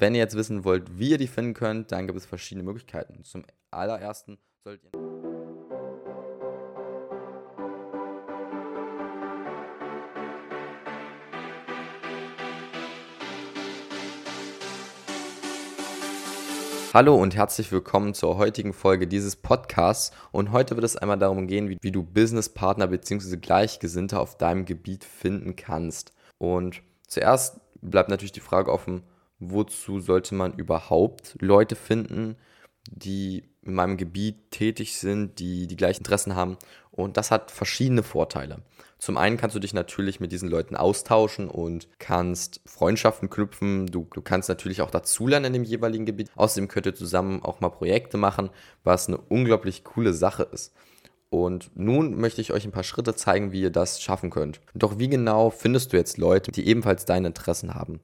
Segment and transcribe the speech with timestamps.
[0.00, 3.22] Wenn ihr jetzt wissen wollt, wie ihr die finden könnt, dann gibt es verschiedene Möglichkeiten.
[3.22, 5.00] Zum allerersten solltet ihr.
[16.94, 20.16] Hallo und herzlich willkommen zur heutigen Folge dieses Podcasts.
[20.32, 23.36] Und heute wird es einmal darum gehen, wie, wie du Businesspartner bzw.
[23.36, 26.14] Gleichgesinnte auf deinem Gebiet finden kannst.
[26.38, 29.02] Und zuerst bleibt natürlich die Frage offen,
[29.40, 32.36] wozu sollte man überhaupt Leute finden,
[32.90, 36.56] die in meinem Gebiet tätig sind, die die gleichen Interessen haben.
[36.90, 38.62] Und das hat verschiedene Vorteile.
[38.98, 43.86] Zum einen kannst du dich natürlich mit diesen Leuten austauschen und kannst Freundschaften knüpfen.
[43.86, 46.30] Du, du kannst natürlich auch dazulernen in dem jeweiligen Gebiet.
[46.36, 48.50] Außerdem könnt ihr zusammen auch mal Projekte machen,
[48.84, 50.74] was eine unglaublich coole Sache ist.
[51.30, 54.60] Und nun möchte ich euch ein paar Schritte zeigen, wie ihr das schaffen könnt.
[54.74, 58.00] Doch wie genau findest du jetzt Leute, die ebenfalls deine Interessen haben?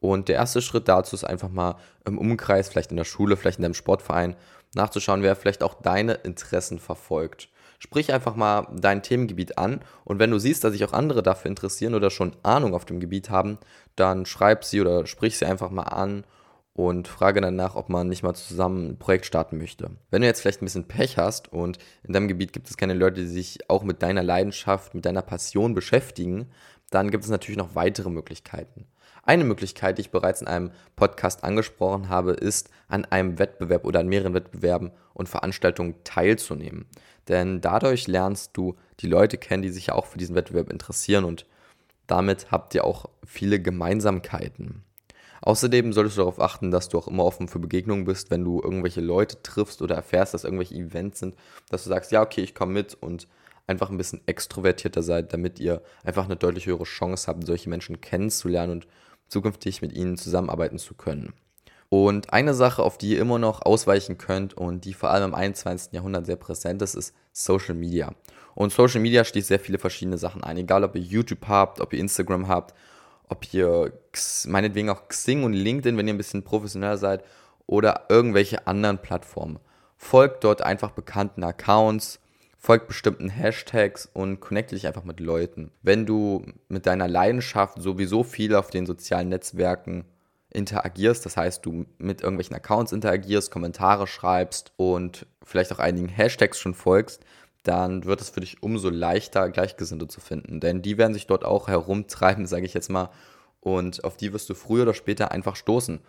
[0.00, 3.58] Und der erste Schritt dazu ist einfach mal im Umkreis, vielleicht in der Schule, vielleicht
[3.58, 4.36] in deinem Sportverein,
[4.74, 7.48] nachzuschauen, wer vielleicht auch deine Interessen verfolgt.
[7.78, 11.50] Sprich einfach mal dein Themengebiet an und wenn du siehst, dass sich auch andere dafür
[11.50, 13.58] interessieren oder schon Ahnung auf dem Gebiet haben,
[13.96, 16.24] dann schreib sie oder sprich sie einfach mal an
[16.72, 19.90] und frage danach, ob man nicht mal zusammen ein Projekt starten möchte.
[20.10, 22.94] Wenn du jetzt vielleicht ein bisschen Pech hast und in deinem Gebiet gibt es keine
[22.94, 26.50] Leute, die sich auch mit deiner Leidenschaft, mit deiner Passion beschäftigen,
[26.90, 28.86] dann gibt es natürlich noch weitere Möglichkeiten.
[29.22, 34.00] Eine Möglichkeit, die ich bereits in einem Podcast angesprochen habe, ist, an einem Wettbewerb oder
[34.00, 36.86] an mehreren Wettbewerben und Veranstaltungen teilzunehmen.
[37.28, 41.24] Denn dadurch lernst du die Leute kennen, die sich ja auch für diesen Wettbewerb interessieren
[41.24, 41.44] und
[42.06, 44.84] damit habt ihr auch viele Gemeinsamkeiten.
[45.42, 48.60] Außerdem solltest du darauf achten, dass du auch immer offen für Begegnungen bist, wenn du
[48.62, 51.36] irgendwelche Leute triffst oder erfährst, dass irgendwelche Events sind,
[51.68, 53.26] dass du sagst, ja, okay, ich komme mit und
[53.66, 58.00] einfach ein bisschen extrovertierter seid, damit ihr einfach eine deutlich höhere Chance habt, solche Menschen
[58.00, 58.86] kennenzulernen und
[59.28, 61.34] zukünftig mit ihnen zusammenarbeiten zu können.
[61.88, 65.34] Und eine Sache, auf die ihr immer noch ausweichen könnt und die vor allem im
[65.34, 65.92] 21.
[65.92, 68.12] Jahrhundert sehr präsent ist, ist Social Media.
[68.54, 70.56] Und Social Media schließt sehr viele verschiedene Sachen ein.
[70.56, 72.74] Egal, ob ihr YouTube habt, ob ihr Instagram habt,
[73.28, 73.92] ob ihr
[74.46, 77.24] meinetwegen auch Xing und LinkedIn, wenn ihr ein bisschen professioneller seid,
[77.66, 79.58] oder irgendwelche anderen Plattformen.
[79.96, 82.20] Folgt dort einfach bekannten Accounts,
[82.58, 85.70] folgt bestimmten Hashtags und connecte dich einfach mit Leuten.
[85.82, 90.04] Wenn du mit deiner Leidenschaft sowieso viel auf den sozialen Netzwerken
[90.50, 96.58] interagierst, das heißt, du mit irgendwelchen Accounts interagierst, Kommentare schreibst und vielleicht auch einigen Hashtags
[96.58, 97.22] schon folgst,
[97.62, 100.60] dann wird es für dich umso leichter, Gleichgesinnte zu finden.
[100.60, 103.10] Denn die werden sich dort auch herumtreiben, sage ich jetzt mal,
[103.60, 106.00] und auf die wirst du früher oder später einfach stoßen.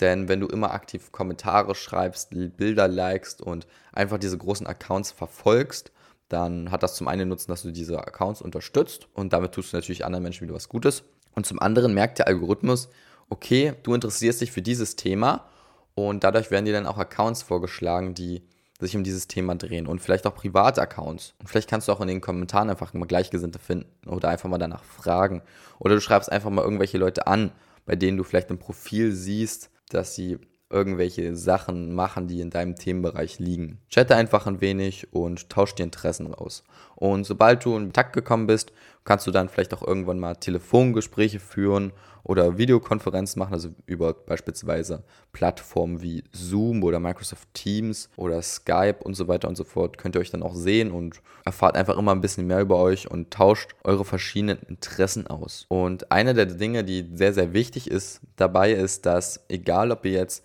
[0.00, 5.90] Denn wenn du immer aktiv Kommentare schreibst, Bilder likest und einfach diese großen Accounts verfolgst,
[6.28, 9.76] dann hat das zum einen Nutzen, dass du diese Accounts unterstützt und damit tust du
[9.76, 11.04] natürlich anderen Menschen wieder was Gutes.
[11.34, 12.88] Und zum anderen merkt der Algorithmus,
[13.28, 15.48] okay, du interessierst dich für dieses Thema
[15.94, 18.42] und dadurch werden dir dann auch Accounts vorgeschlagen, die
[18.78, 21.34] sich um dieses Thema drehen und vielleicht auch private Accounts.
[21.38, 24.58] Und vielleicht kannst du auch in den Kommentaren einfach mal Gleichgesinnte finden oder einfach mal
[24.58, 25.42] danach fragen.
[25.78, 27.52] Oder du schreibst einfach mal irgendwelche Leute an,
[27.86, 30.38] bei denen du vielleicht im Profil siehst, dass sie
[30.68, 33.78] irgendwelche Sachen machen, die in deinem Themenbereich liegen.
[33.88, 36.64] Chatte einfach ein wenig und tausch die Interessen raus.
[36.96, 38.72] Und sobald du in Kontakt gekommen bist,
[39.06, 41.92] kannst du dann vielleicht auch irgendwann mal Telefongespräche führen
[42.24, 49.14] oder Videokonferenzen machen, also über beispielsweise Plattformen wie Zoom oder Microsoft Teams oder Skype und
[49.14, 49.96] so weiter und so fort.
[49.96, 53.08] Könnt ihr euch dann auch sehen und erfahrt einfach immer ein bisschen mehr über euch
[53.08, 55.66] und tauscht eure verschiedenen Interessen aus.
[55.68, 60.12] Und eine der Dinge, die sehr, sehr wichtig ist dabei, ist, dass egal ob ihr
[60.12, 60.44] jetzt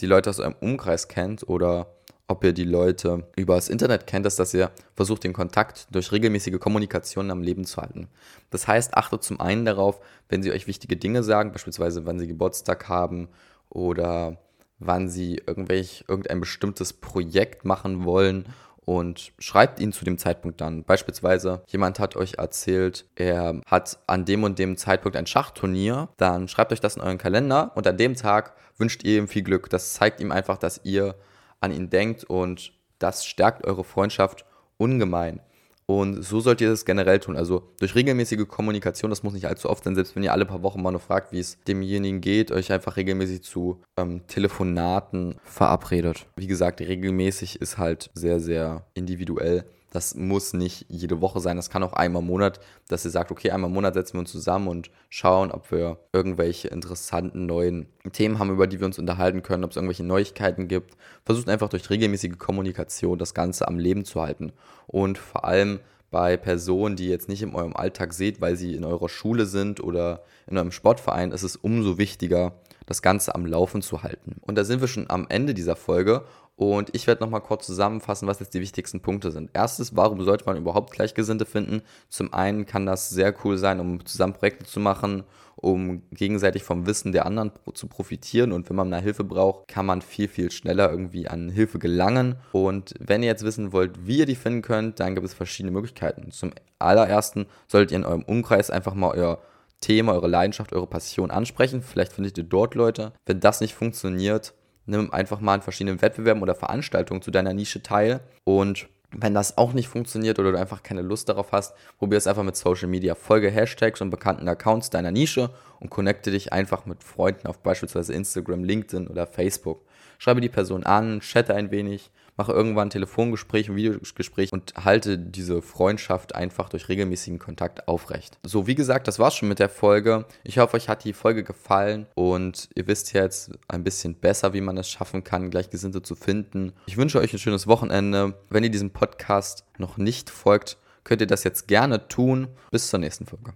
[0.00, 1.95] die Leute aus eurem Umkreis kennt oder
[2.28, 6.10] ob ihr die Leute über das Internet kennt, ist, dass ihr versucht, den Kontakt durch
[6.10, 8.08] regelmäßige Kommunikation am Leben zu halten.
[8.50, 12.26] Das heißt, achtet zum einen darauf, wenn sie euch wichtige Dinge sagen, beispielsweise wann sie
[12.26, 13.28] Geburtstag haben
[13.68, 14.38] oder
[14.78, 18.46] wann sie irgendwelch, irgendein bestimmtes Projekt machen wollen
[18.84, 20.84] und schreibt ihnen zu dem Zeitpunkt dann.
[20.84, 26.48] Beispielsweise, jemand hat euch erzählt, er hat an dem und dem Zeitpunkt ein Schachturnier, dann
[26.48, 29.70] schreibt euch das in euren Kalender und an dem Tag wünscht ihr ihm viel Glück.
[29.70, 31.16] Das zeigt ihm einfach, dass ihr
[31.66, 34.44] an ihn denkt und das stärkt eure Freundschaft
[34.78, 35.40] ungemein.
[35.88, 37.36] Und so sollt ihr das generell tun.
[37.36, 40.62] Also durch regelmäßige Kommunikation, das muss nicht allzu oft sein, selbst wenn ihr alle paar
[40.62, 46.26] Wochen mal nur fragt, wie es demjenigen geht, euch einfach regelmäßig zu ähm, Telefonaten verabredet.
[46.34, 49.64] Wie gesagt, regelmäßig ist halt sehr, sehr individuell.
[49.96, 53.30] Das muss nicht jede Woche sein, das kann auch einmal im Monat, dass ihr sagt,
[53.30, 57.86] okay, einmal im Monat setzen wir uns zusammen und schauen, ob wir irgendwelche interessanten neuen
[58.12, 60.98] Themen haben, über die wir uns unterhalten können, ob es irgendwelche Neuigkeiten gibt.
[61.24, 64.52] Versucht einfach durch regelmäßige Kommunikation das Ganze am Leben zu halten.
[64.86, 68.74] Und vor allem bei Personen, die ihr jetzt nicht in eurem Alltag seht, weil sie
[68.74, 72.52] in eurer Schule sind oder in eurem Sportverein, ist es umso wichtiger,
[72.84, 74.36] das Ganze am Laufen zu halten.
[74.42, 76.24] Und da sind wir schon am Ende dieser Folge
[76.56, 79.50] und ich werde nochmal kurz zusammenfassen, was jetzt die wichtigsten Punkte sind.
[79.52, 81.82] Erstes, warum sollte man überhaupt Gleichgesinnte finden?
[82.08, 85.24] Zum einen kann das sehr cool sein, um zusammen Projekte zu machen,
[85.56, 88.52] um gegenseitig vom Wissen der anderen zu profitieren.
[88.52, 92.36] Und wenn man mal Hilfe braucht, kann man viel, viel schneller irgendwie an Hilfe gelangen.
[92.52, 95.72] Und wenn ihr jetzt wissen wollt, wie ihr die finden könnt, dann gibt es verschiedene
[95.72, 96.30] Möglichkeiten.
[96.30, 99.40] Zum allerersten solltet ihr in eurem Umkreis einfach mal euer
[99.82, 101.82] Thema, eure Leidenschaft, eure Passion ansprechen.
[101.82, 103.12] Vielleicht findet ihr dort Leute.
[103.26, 104.54] Wenn das nicht funktioniert,
[104.86, 108.20] nimm einfach mal an verschiedenen Wettbewerben oder Veranstaltungen zu deiner Nische teil.
[108.44, 112.26] Und wenn das auch nicht funktioniert oder du einfach keine Lust darauf hast, probier es
[112.26, 113.14] einfach mit Social Media.
[113.14, 115.50] Folge Hashtags und bekannten Accounts deiner Nische
[115.80, 119.84] und connecte dich einfach mit Freunden auf beispielsweise Instagram, LinkedIn oder Facebook.
[120.18, 125.18] Schreibe die Person an, chatte ein wenig, mache irgendwann ein Telefongespräch, ein Videogespräch und halte
[125.18, 128.38] diese Freundschaft einfach durch regelmäßigen Kontakt aufrecht.
[128.44, 130.26] So, wie gesagt, das war's schon mit der Folge.
[130.44, 134.60] Ich hoffe, euch hat die Folge gefallen und ihr wisst jetzt ein bisschen besser, wie
[134.60, 136.72] man es schaffen kann, Gleichgesinnte zu finden.
[136.86, 138.34] Ich wünsche euch ein schönes Wochenende.
[138.50, 142.48] Wenn ihr diesem Podcast noch nicht folgt, könnt ihr das jetzt gerne tun.
[142.70, 143.52] Bis zur nächsten Folge.